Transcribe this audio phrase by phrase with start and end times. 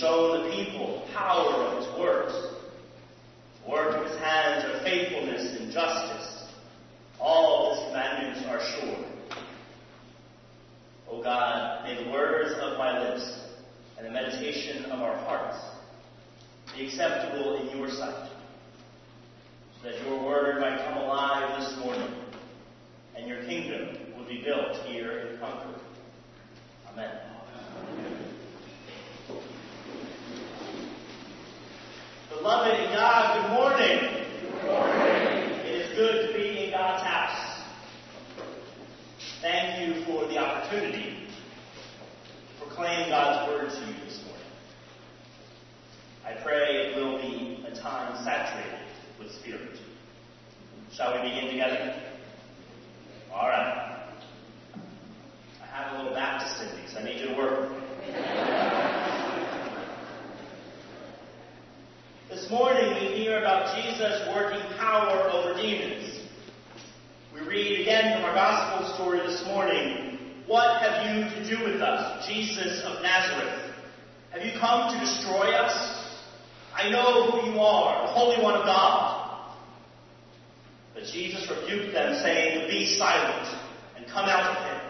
[0.00, 2.32] shown the people power of his works.
[3.64, 6.44] The work of his hands are faithfulness and justice.
[7.20, 9.04] All his commandments are sure.
[11.10, 13.40] O God, may the words of my lips
[13.98, 15.58] and the meditation of our hearts
[16.74, 18.30] be acceptable in your sight
[19.82, 22.14] so that your word might come alive this morning
[23.16, 25.80] and your kingdom will be built here in Concord.
[26.92, 27.10] Amen.
[32.30, 34.26] Beloved in God, good morning.
[34.40, 35.50] Good morning.
[35.66, 37.64] It is good to be in God's house.
[39.42, 44.46] Thank you for the opportunity to proclaim God's word to you this morning.
[46.24, 48.86] I pray it will be a time saturated
[49.18, 49.78] with Spirit.
[50.94, 52.00] Shall we begin together?
[53.34, 54.08] All right.
[55.62, 57.70] I have a little Baptist in me, so I need you to work.
[62.30, 66.20] this morning we hear about Jesus working power over demons.
[67.34, 70.18] We read again from our gospel story this morning.
[70.46, 73.74] What have you to do with us, Jesus of Nazareth?
[74.30, 76.00] Have you come to destroy us?
[76.74, 79.56] I know who you are, the Holy One of God.
[80.92, 83.48] But Jesus rebuked them, saying, Be silent
[83.96, 84.80] and come out of him.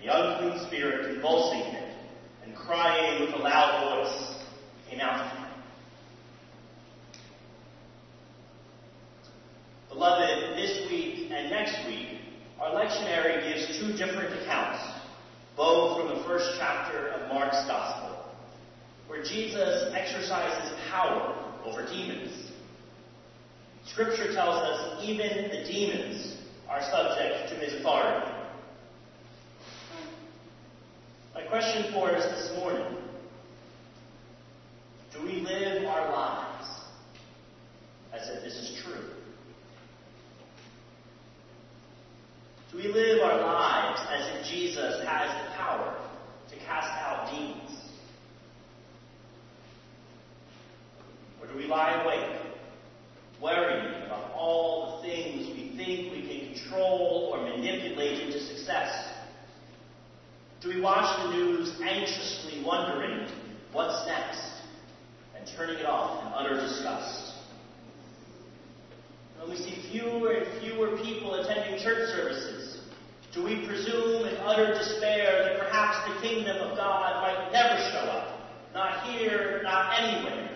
[0.00, 1.94] The unclean spirit, convulsing him
[2.42, 4.42] and crying with a loud voice,
[4.90, 5.46] came out of him.
[9.90, 12.18] Beloved, this week and next week,
[12.60, 14.82] our lectionary gives two different accounts,
[15.56, 18.12] both from the first chapter of Mark's Gospel
[19.12, 22.50] where Jesus exercises power over demons.
[23.86, 28.30] Scripture tells us even the demons are subject to his authority.
[31.34, 32.98] My question for us this morning
[35.12, 36.68] do we live our lives
[38.14, 39.10] as if this is true?
[42.70, 45.94] Do we live our lives as if Jesus has the power
[46.48, 47.61] to cast out demons?
[51.42, 52.40] Or do we lie awake,
[53.42, 59.08] worrying about all the things we think we can control or manipulate into success?
[60.60, 63.28] Do we watch the news anxiously wondering
[63.72, 64.62] what's next
[65.36, 67.34] and turning it off in utter disgust?
[69.40, 72.78] When we see fewer and fewer people attending church services,
[73.34, 78.08] do we presume in utter despair that perhaps the kingdom of God might never show
[78.08, 78.38] up?
[78.72, 80.51] Not here, not anywhere.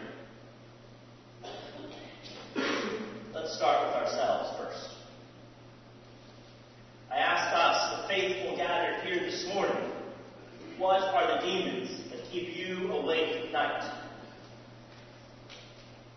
[3.46, 4.90] Let's start with ourselves first.
[7.12, 9.92] I ask us, the faithful gathered here this morning,
[10.78, 13.88] what are the demons that keep you awake at night?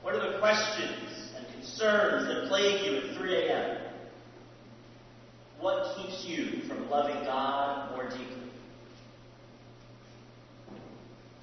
[0.01, 3.77] What are the questions and concerns that plague you at 3 a.m.?
[5.59, 8.49] What keeps you from loving God more deeply?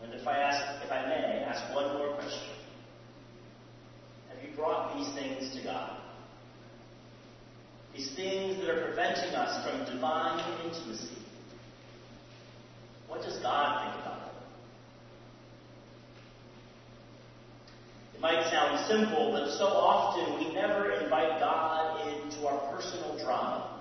[0.02, 2.55] And if I ask, if I may, ask one more question.
[4.56, 6.00] Brought these things to God?
[7.94, 11.16] These things that are preventing us from divine intimacy.
[13.08, 14.34] What does God think about them?
[18.14, 23.76] It might sound simple, but so often we never invite God into our personal drama.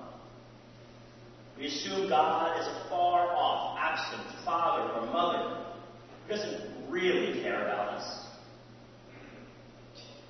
[1.57, 5.65] We assume God is a far off, absent father or mother
[6.27, 8.24] who doesn't really care about us.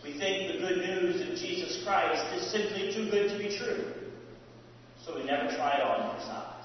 [0.05, 3.91] We think the good news of Jesus Christ is simply too good to be true,
[5.03, 6.55] so we never try it on size.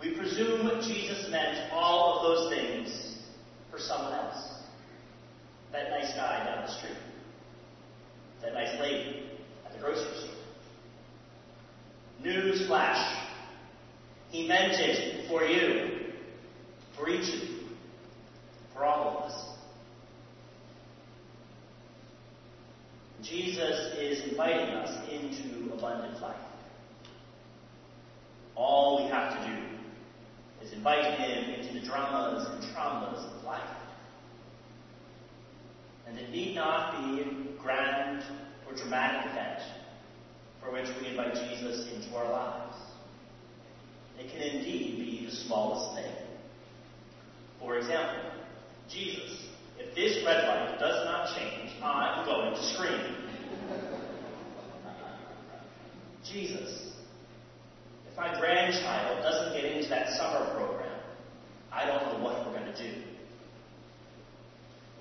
[0.00, 3.18] We presume Jesus meant all of those things
[3.70, 4.52] for someone else.
[5.70, 6.98] That nice guy down the street.
[8.42, 9.30] That nice lady
[9.64, 10.34] at the grocery store.
[12.24, 13.28] Newsflash.
[14.30, 16.14] He meant it for you,
[16.96, 17.58] for each of you,
[18.74, 19.51] for all of us.
[23.22, 26.36] Jesus is inviting us into abundant life.
[28.56, 33.76] All we have to do is invite him into the dramas and traumas of life.
[36.06, 38.22] And it need not be a grand
[38.68, 39.62] or dramatic event
[40.60, 42.76] for which we invite Jesus into our lives.
[44.18, 46.14] It can indeed be the smallest thing.
[47.58, 48.30] For example,
[48.88, 49.46] Jesus,
[49.78, 53.16] if this red light does not change, I'm going to scream.
[56.24, 56.92] Jesus,
[58.10, 61.00] if my grandchild doesn't get into that summer program,
[61.72, 63.02] I don't know what we're going to do.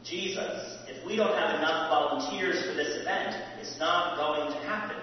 [0.04, 4.98] Jesus, if we don't have enough volunteers for this event, it's not going to happen.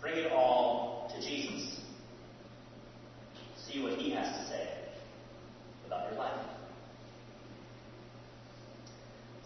[0.00, 1.80] Bring it all to Jesus.
[3.68, 4.68] See what he has to say
[5.86, 6.55] about your life.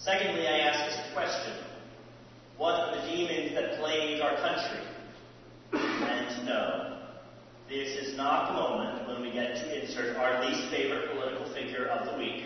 [0.00, 1.52] Secondly, I ask this question
[2.56, 4.86] What are the demons that plague our country?
[5.72, 7.00] And no,
[7.68, 11.86] this is not the moment when we get to insert our least favorite political figure
[11.86, 12.44] of the week.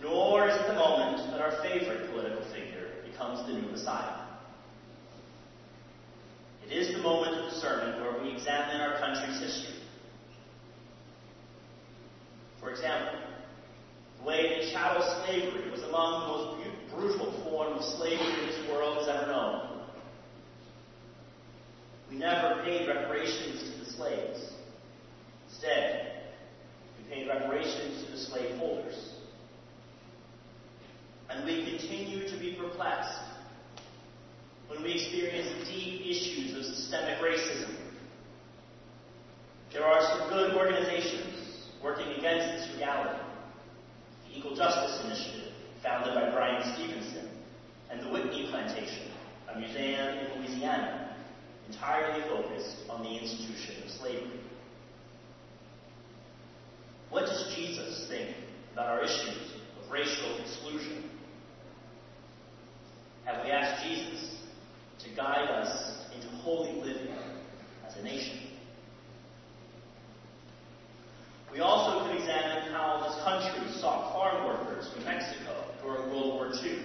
[0.00, 4.22] Nor is it the moment that our favorite political figure becomes the new Messiah.
[6.64, 9.80] It is the moment of the sermon where we examine our country's history.
[12.60, 13.18] For example,
[14.22, 18.98] the way that chattel slavery was among the most brutal forms of slavery this world
[18.98, 19.80] has ever known.
[22.10, 24.52] We never paid reparations to the slaves.
[25.48, 26.24] Instead,
[26.98, 29.14] we paid reparations to the slaveholders.
[31.30, 33.18] And we continue to be perplexed
[34.68, 37.74] when we experience deep issues of systemic racism.
[39.72, 43.31] There are some good organizations working against this reality.
[44.34, 47.28] Equal Justice Initiative, founded by Bryan Stevenson,
[47.90, 49.10] and the Whitney Plantation,
[49.54, 51.16] a museum in Louisiana,
[51.68, 54.40] entirely focused on the institution of slavery.
[57.10, 58.34] What does Jesus think
[58.72, 61.10] about our issues of racial exclusion?
[63.26, 64.36] Have we asked Jesus
[65.00, 67.14] to guide us into holy living
[67.86, 68.41] as a nation?
[71.52, 76.50] We also could examine how this country sought farm workers from Mexico during World War
[76.64, 76.78] II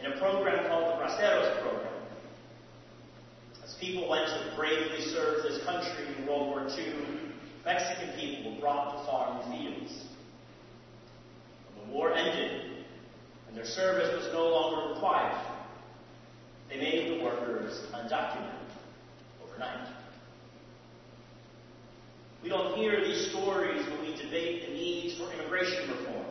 [0.00, 1.92] in a program called the Braceros Program.
[3.62, 6.94] As people went to bravely serve this country in World War II,
[7.66, 10.04] Mexican people were brought to farm fields.
[11.76, 12.86] When the war ended
[13.46, 15.38] and their service was no longer required,
[16.70, 18.70] they made the workers undocumented
[19.44, 19.99] overnight.
[22.42, 26.26] We don't hear these stories when we debate the needs for immigration reform.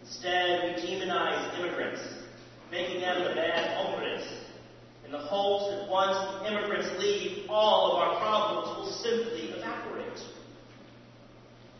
[0.00, 2.00] Instead, we demonize immigrants,
[2.70, 4.24] making them the bad hombres,
[5.04, 10.18] in the hopes that once the immigrants leave, all of our problems will simply evaporate.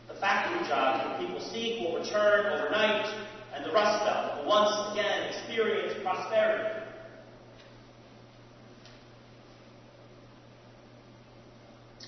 [0.09, 3.07] The factory jobs that people seek will return overnight,
[3.55, 6.86] and the Rust Belt will once again experience prosperity.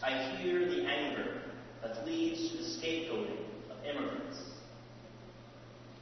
[0.03, 1.43] I hear the anger
[1.83, 4.39] that leads to the scapegoating of immigrants.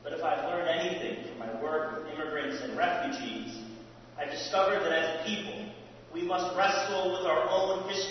[0.02, 3.58] But if I've learned anything from my work with immigrants and refugees,
[4.18, 5.66] I've discovered that as people,
[6.14, 8.05] we must wrestle with our own history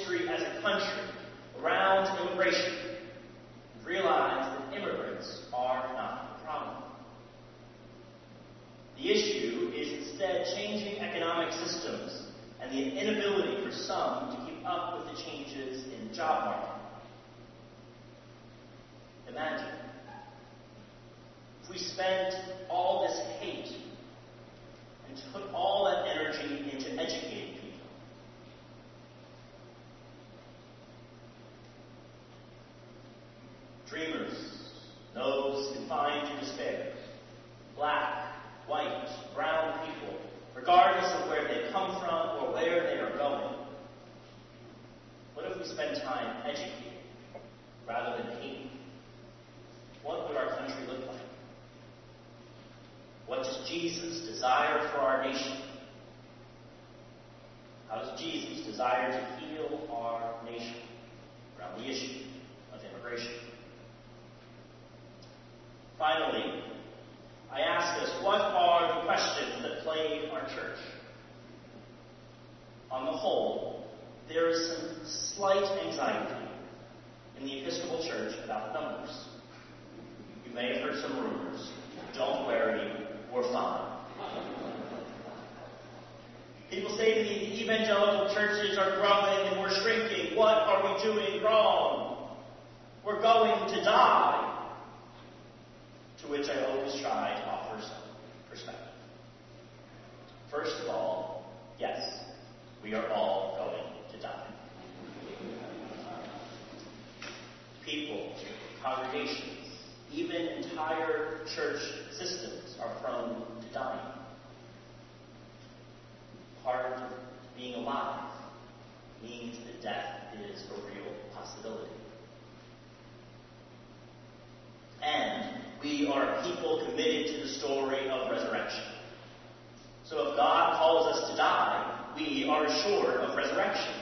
[133.36, 133.94] resurrection.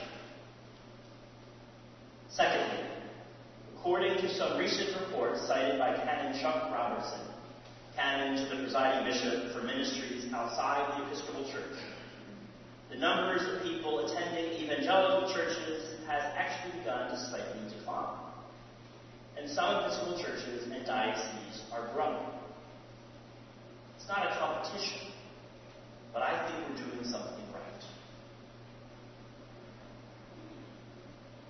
[2.28, 2.86] Secondly,
[3.76, 7.20] according to some recent reports cited by Canon Chuck Robertson,
[7.94, 11.78] canon to the presiding bishop for ministries outside the Episcopal Church,
[12.90, 18.24] the numbers of people attending evangelical churches has actually begun to slightly decline
[19.36, 22.26] and some Episcopal churches and dioceses are growing.
[23.96, 25.12] It's not a competition,
[26.12, 27.84] but I think we're doing something right.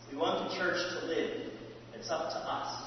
[0.02, 1.50] If we want the church to live,
[1.92, 2.84] it's up to us.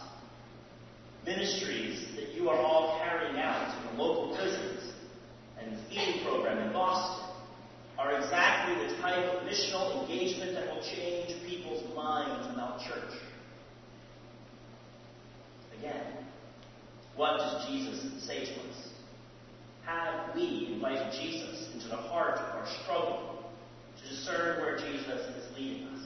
[1.26, 4.94] Ministries that you are all carrying out in the local prisons
[5.60, 7.36] and the feeding program in Boston
[8.00, 13.20] are exactly the type of missional engagement that will change people's minds about church.
[15.80, 16.26] Again,
[17.18, 18.90] what does Jesus say to us?
[19.86, 23.52] Have we invited Jesus into the heart of our struggle
[24.02, 25.97] to discern where Jesus is leading us?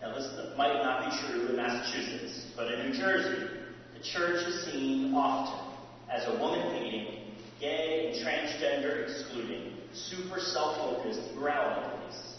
[0.00, 3.48] Now, this might not be true in Massachusetts, but in New Jersey,
[3.96, 5.74] the church is seen often
[6.10, 12.36] as a woman hating, gay and transgender excluding, super self focused morality police.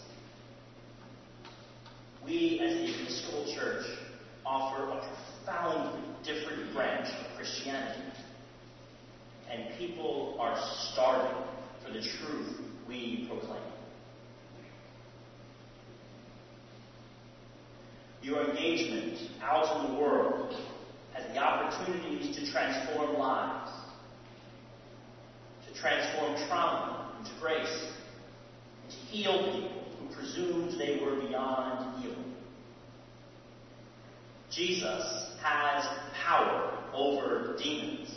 [2.24, 3.86] We, as the Episcopal Church,
[4.46, 5.12] offer a
[5.44, 8.00] profoundly different branch of Christianity.
[9.50, 10.56] And people are
[10.92, 11.42] starving
[11.84, 13.62] for the truth we proclaim.
[18.22, 20.54] Your engagement out in the world
[21.14, 23.70] has the opportunities to transform lives,
[25.66, 27.92] to transform trauma into grace,
[28.82, 32.34] and to heal people who presumed they were beyond healing.
[34.50, 35.86] Jesus has
[36.22, 38.14] power over demons.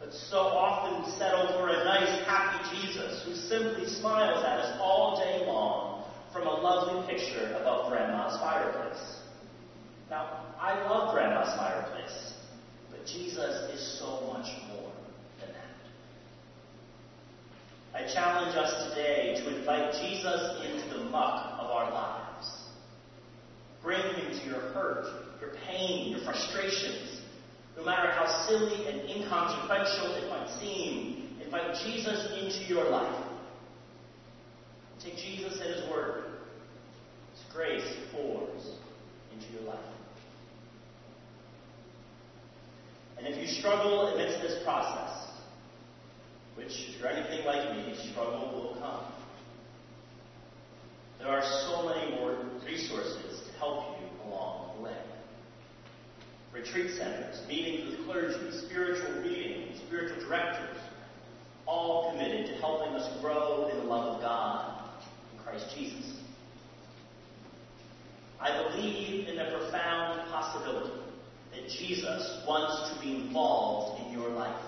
[0.00, 5.18] But so often settle for a nice, happy Jesus who simply smiles at us all
[5.18, 5.91] day long
[6.32, 9.18] from a lovely picture above Grandma's fireplace.
[10.08, 12.34] Now, I love Grandma's fireplace,
[12.90, 14.92] but Jesus is so much more
[15.40, 15.72] than that.
[17.94, 22.68] I challenge us today to invite Jesus into the muck of our lives.
[23.82, 25.06] Bring him to your hurt,
[25.40, 27.20] your pain, your frustrations.
[27.76, 33.31] No matter how silly and inconsequential it might seem, invite Jesus into your life.
[35.02, 36.24] Take Jesus at his word.
[37.32, 38.76] His grace pours
[39.32, 39.78] into your life.
[43.18, 45.28] And if you struggle amidst this process,
[46.54, 49.12] which, if you're anything like me, struggle will come.
[51.18, 54.96] There are so many more resources to help you along the way.
[56.52, 60.76] Retreat centers, meetings with clergy, spiritual reading, spiritual directors,
[61.66, 64.81] all committed to helping us grow in the love of God
[65.52, 66.14] Christ Jesus.
[68.40, 70.98] I believe in the profound possibility
[71.52, 74.64] that Jesus wants to be involved in your life.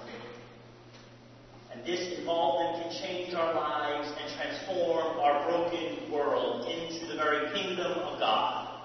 [1.73, 7.51] And this involvement can change our lives and transform our broken world into the very
[7.55, 8.83] kingdom of God.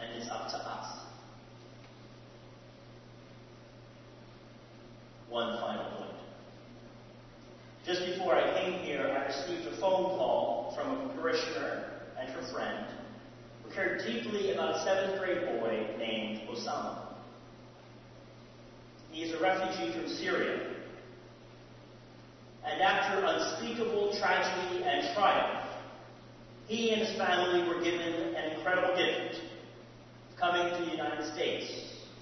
[0.00, 1.00] And it's up to us.
[5.28, 6.01] One final
[8.62, 11.84] came here, I received a phone call from a parishioner
[12.18, 12.86] and her friend
[13.64, 16.98] who cared deeply about a seventh grade boy named Osama.
[19.10, 20.68] He is a refugee from Syria.
[22.64, 25.68] And after unspeakable tragedy and triumph,
[26.68, 29.42] he and his family were given an incredible gift
[30.38, 31.66] coming to the United States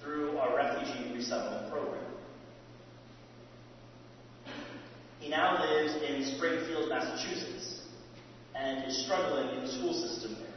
[0.01, 1.90] through our refugee resettlement program.
[5.21, 7.83] He now lives in Springfield, Massachusetts,
[8.55, 10.47] and is struggling in the school system there.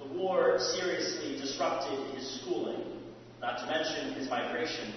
[0.00, 2.82] The war seriously disrupted his schooling,
[3.42, 4.94] not to mention his migration.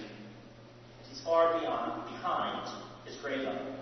[1.10, 2.66] He's far beyond, behind
[3.04, 3.74] his grade level.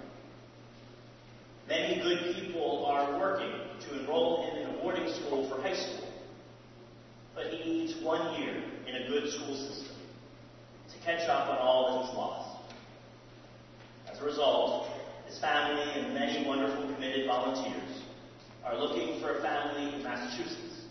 [1.68, 3.52] Many good people are working
[3.86, 6.08] to enroll him in a boarding school for high school,
[7.36, 9.96] but he needs one year in a good school system
[10.92, 12.52] to catch up on all that he's lost.
[14.12, 14.88] As a result,
[15.26, 18.02] his family and many wonderful committed volunteers
[18.62, 20.82] are looking for a family in Massachusetts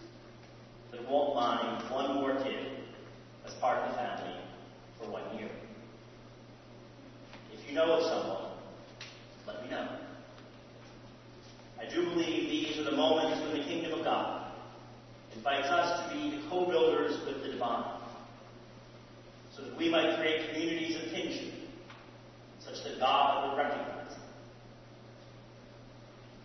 [0.92, 2.78] that won't mind one more kid
[3.46, 4.40] as part of the family
[4.98, 5.52] for one year.
[7.54, 8.54] If you know of someone,
[9.46, 10.00] let me know.
[11.80, 14.52] I do believe these are the moments when the kingdom of God
[15.36, 18.02] invites us to be co-builders with the divine,
[19.56, 21.54] so that we might create communities of kinship
[22.66, 24.01] such that God will recognize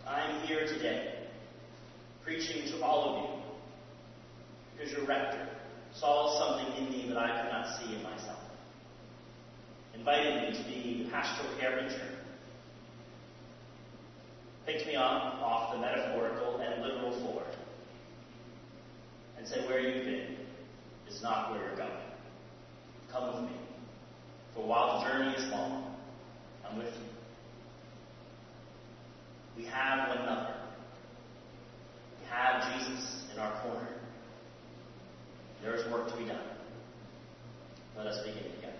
[0.07, 0.15] them.
[0.15, 1.13] I am here today
[2.23, 3.43] preaching to all of you
[4.75, 5.47] because your rector
[5.93, 8.39] saw something in me that I could not see in myself,
[9.95, 12.17] invited me to be the pastoral care intern,
[14.65, 17.43] picked me up off the metaphorical and literal floor,
[19.37, 20.35] and said, Where you've been
[21.09, 21.89] is not where you're going.
[23.11, 23.57] Come with me,
[24.53, 25.95] for while the journey is long,
[26.69, 27.16] I'm with you.
[29.57, 30.53] We have one another.
[32.21, 33.87] We have Jesus in our corner.
[35.63, 36.39] There is work to be done.
[37.97, 38.76] Let us begin together.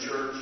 [0.00, 0.39] Church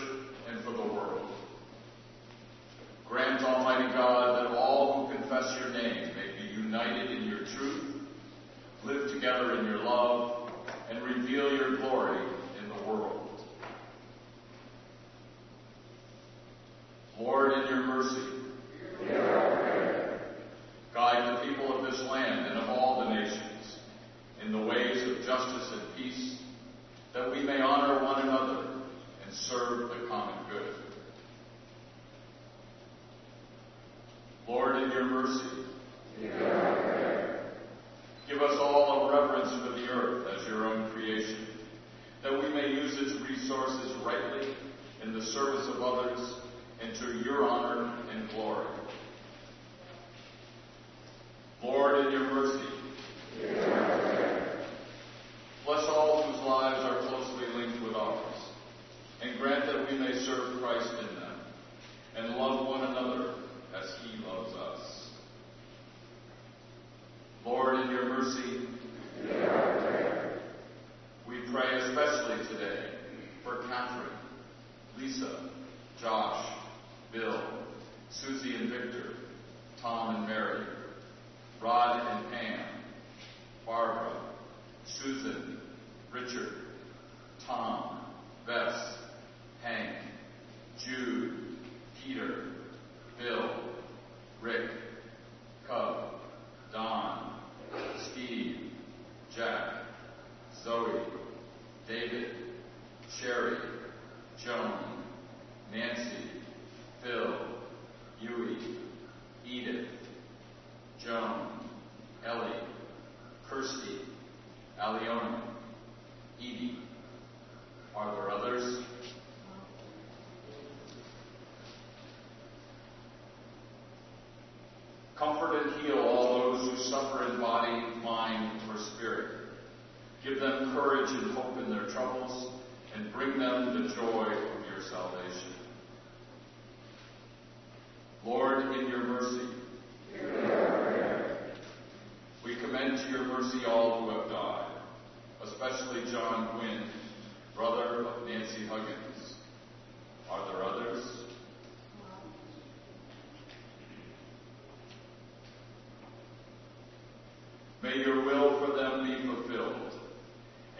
[157.99, 159.94] your will for them be fulfilled.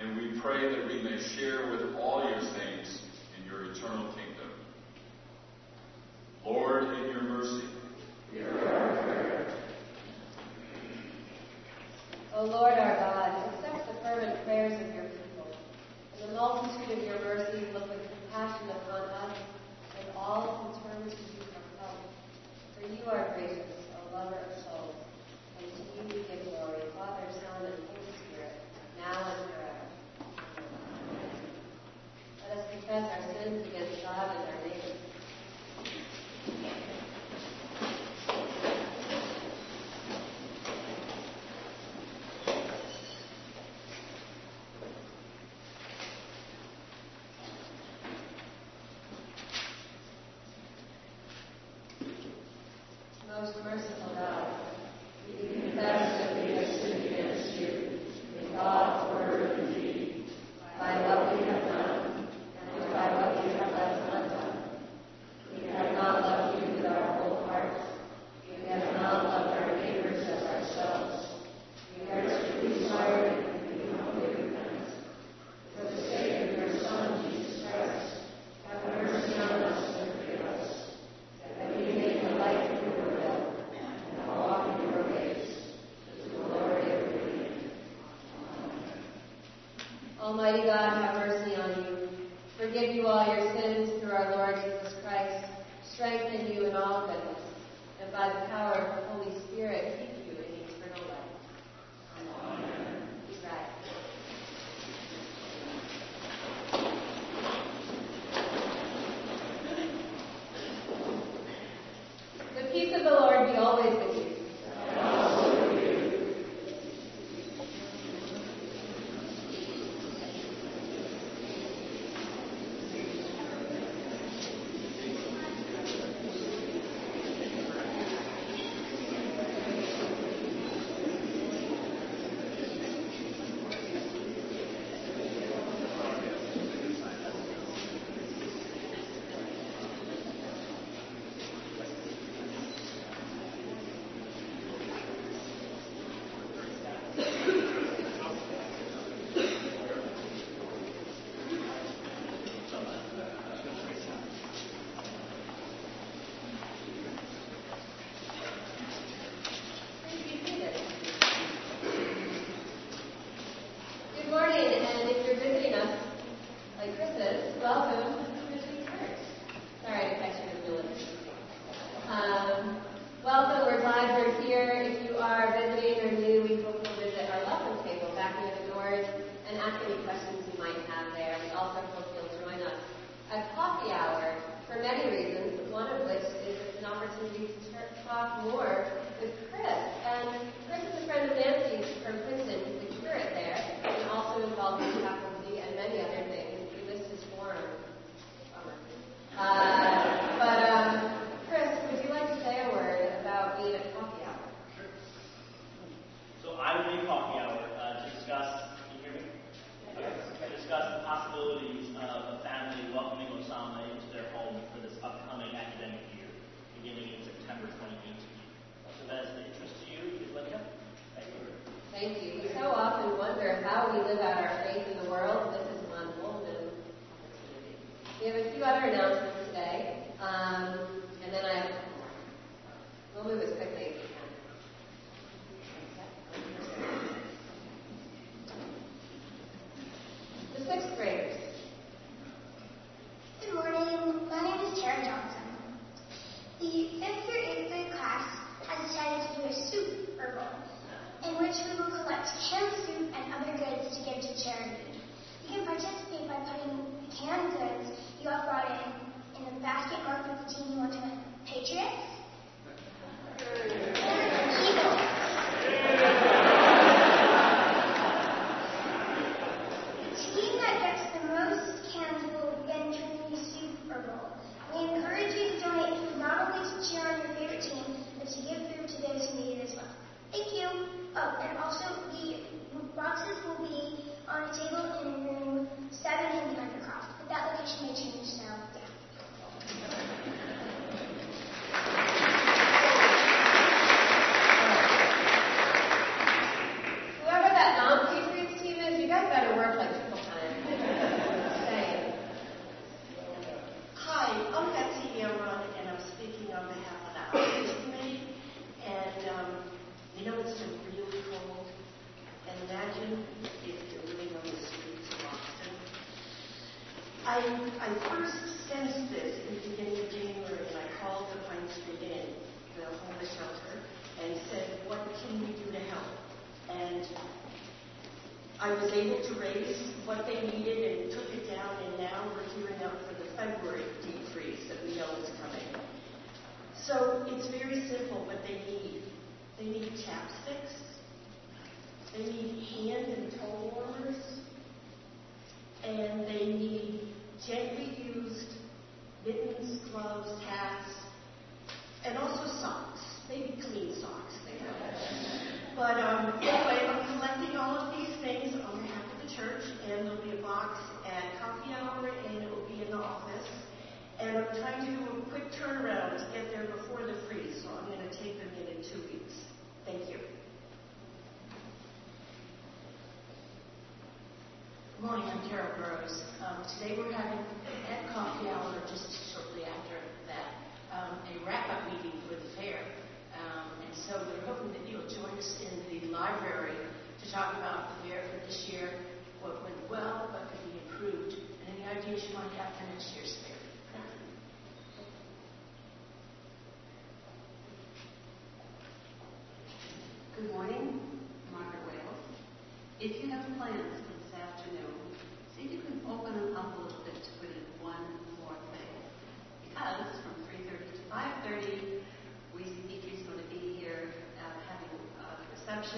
[0.01, 1.58] And we pray that we may share
[90.39, 91.08] 和一个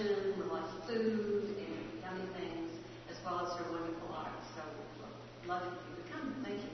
[0.01, 2.71] reception with lots of food and yummy things,
[3.09, 4.31] as well as her wonderful art.
[4.55, 4.61] So
[5.47, 6.35] love it if you could come.
[6.43, 6.69] Thank you.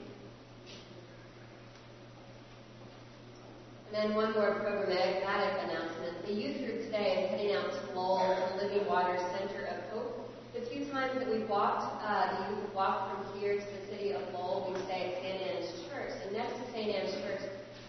[3.88, 6.26] And then one more programmatic announcement.
[6.26, 10.30] The youth group today is heading out to Lowell, the Living Water Center of Hope.
[10.54, 13.82] The few times that we've walked, uh, the youth have walked from here to the
[13.92, 15.40] city of Lowell, we stay at St.
[15.40, 16.12] Anne's Church.
[16.24, 16.94] And next to St.
[16.94, 17.44] Anne's Church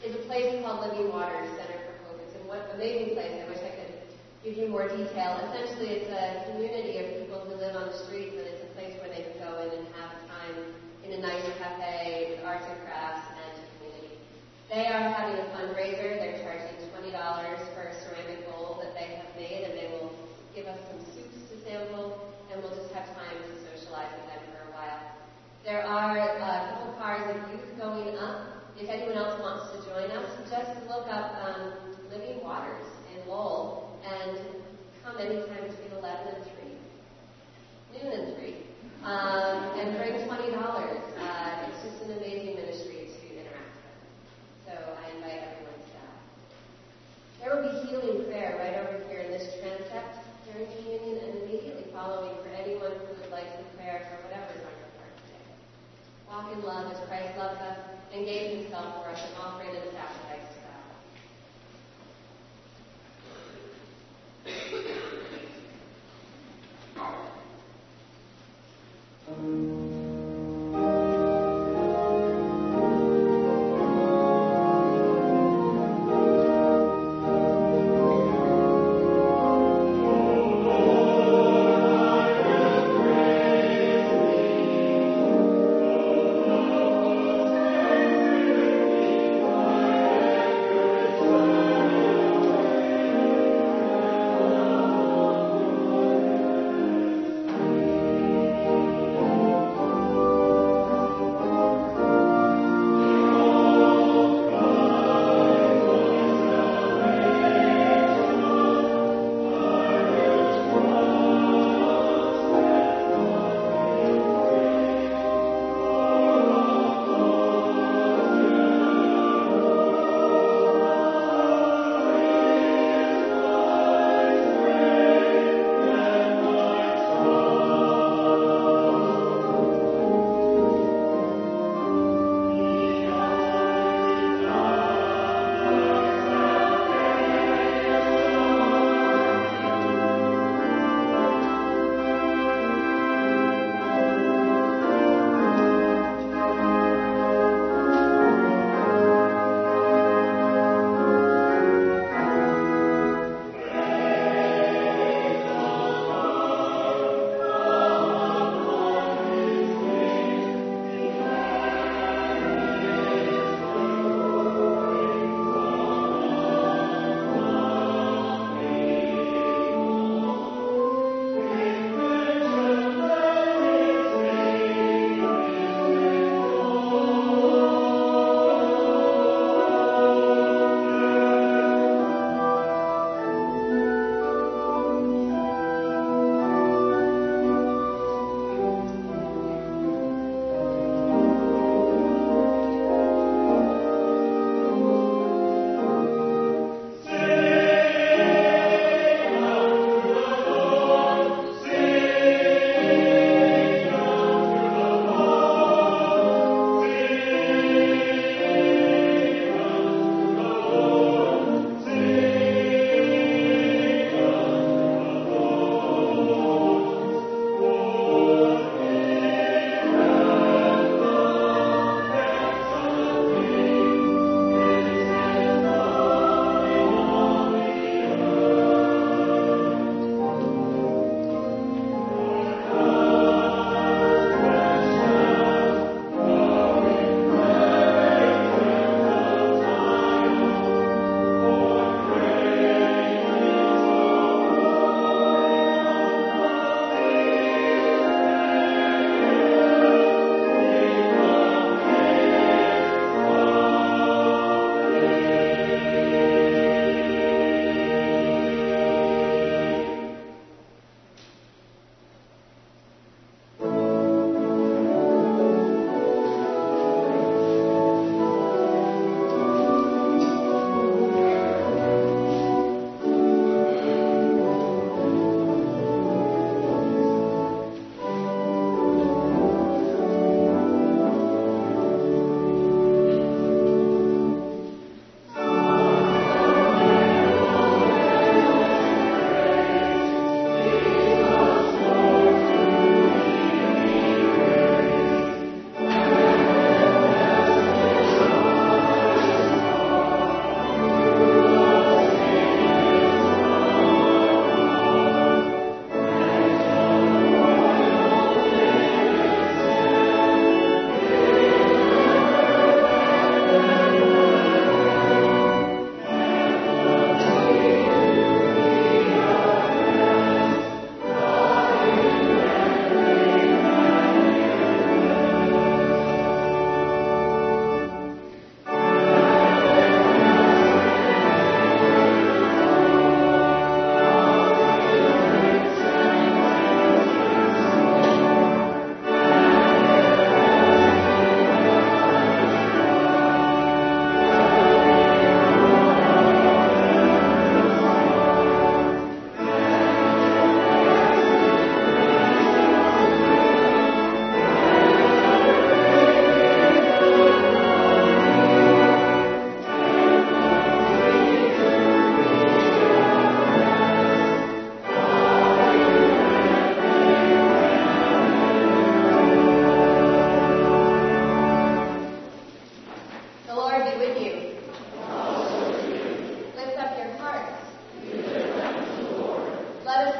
[0.05, 2.19] is a place called Living Water Center for Hope.
[2.27, 3.43] It's a amazing place.
[3.43, 3.58] I wish
[4.43, 5.35] give you more detail.
[5.51, 8.95] Essentially, it's a community of people who live on the streets, and it's a place
[9.03, 10.55] where they can go in and have time
[11.03, 14.15] in a nice cafe with arts and crafts and community.
[14.71, 16.23] They are having a fundraiser.
[16.23, 17.11] They're charging $20
[17.75, 20.15] for a ceramic bowl that they have made, and they will
[20.55, 24.43] give us some soups to sample, and we'll just have time to socialize with them
[24.55, 25.03] for a while.
[25.67, 28.55] There are uh, a couple cars of youth going up.
[28.79, 31.75] If anyone else wants to join us, just look up um,
[32.07, 34.37] Living Waters in Lowell and
[35.19, 38.55] anytime between 11 and 3, noon and 3,
[39.03, 40.55] um, and bring $20.
[40.55, 43.99] Uh, it's just an amazing ministry to interact with.
[44.63, 46.15] So I invite everyone to that.
[47.43, 51.91] There will be healing prayer right over here in this transept during communion and immediately
[51.91, 55.47] following for anyone who would like some prayer for whatever is on your heart today.
[56.31, 57.79] Walk in love as Christ loves us
[58.15, 59.58] and gave himself for us, an and a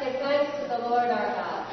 [0.09, 1.67] is good to the Lord our God.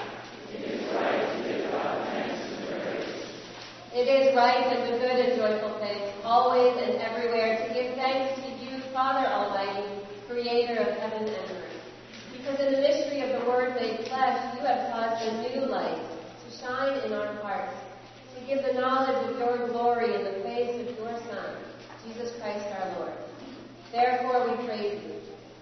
[3.95, 8.49] It is right and good and joyful thing, always and everywhere, to give thanks to
[8.61, 11.81] you, Father Almighty, creator of heaven and earth.
[12.37, 15.97] Because in the mystery of the Word made flesh, you have caused a new light
[15.97, 17.75] to shine in our hearts,
[18.37, 21.57] to give the knowledge of your glory in the face of your Son,
[22.07, 23.15] Jesus Christ our Lord.
[23.93, 25.26] Therefore we praise you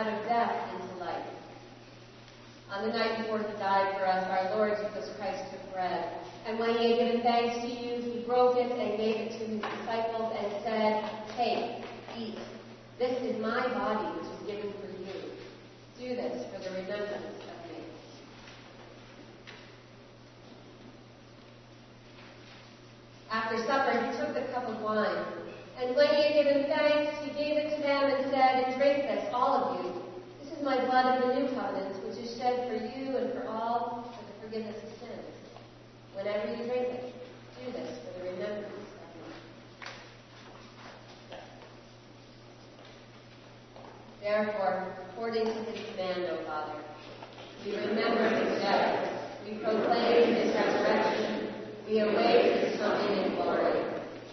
[0.00, 1.26] Out of death into life.
[2.72, 6.08] On the night before he died for us, our Lord Jesus Christ took bread,
[6.46, 9.44] and when he had given thanks to you, he broke it and gave it to
[9.44, 11.84] his disciples and said, Take,
[12.16, 12.38] eat.
[12.98, 15.20] This is my body which is given for you.
[15.98, 17.84] Do this for the remembrance of me.
[23.30, 25.24] After supper, he took the cup of wine,
[25.80, 29.24] and when he had given thanks, he gave it to them and said, Drink this,
[29.32, 30.02] all of you.
[30.44, 33.48] This is my blood of the new covenant, which is shed for you and for
[33.48, 35.32] all for the forgiveness of sins.
[36.14, 37.14] Whenever you drink it,
[37.64, 39.32] do this for the remembrance of me.
[44.20, 46.78] Therefore, according to his command, O Father,
[47.64, 49.08] we remember his death,
[49.48, 51.54] we proclaim his resurrection,
[51.88, 53.29] we await his coming.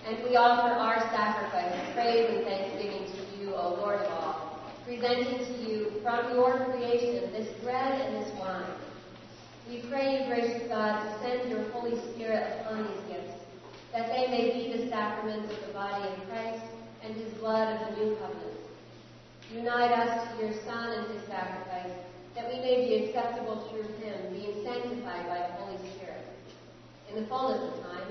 [0.08, 4.62] And we offer our sacrifice of praise and thanksgiving to you, O Lord of all,
[4.86, 8.72] presenting to you from your creation this bread and this wine.
[9.68, 13.34] We pray gracious God, to send your Holy Spirit upon these gifts,
[13.92, 16.64] that they may be the sacraments of the body of Christ
[17.04, 18.56] and his blood of the new covenant.
[19.52, 21.92] Unite us to your Son and his sacrifice,
[22.34, 26.24] that we may be acceptable through him, being sanctified by the Holy Spirit.
[27.12, 28.08] In the fullness of time,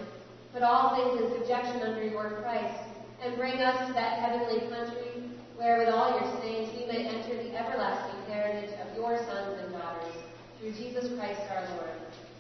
[0.57, 2.81] put all things in subjection under your Christ,
[3.23, 5.29] and bring us to that heavenly country
[5.59, 9.71] where with all your saints we may enter the everlasting heritage of your sons and
[9.73, 10.15] daughters,
[10.59, 11.91] through Jesus Christ our Lord,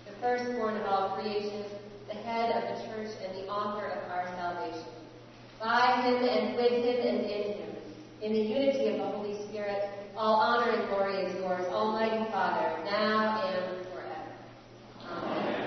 [0.06, 1.62] the firstborn of all creation,
[2.08, 4.88] the head of the church and the author of our salvation.
[5.60, 7.70] By him and with him and in him,
[8.22, 12.82] in the unity of the Holy Spirit, all honor and glory is yours, Almighty Father,
[12.86, 14.26] now and forever.
[15.10, 15.66] Amen.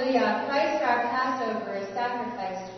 [0.11, 0.45] Hallelujah.
[0.45, 2.70] Christ our Passover is sacrificed